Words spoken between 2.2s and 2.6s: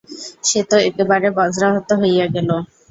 গেল।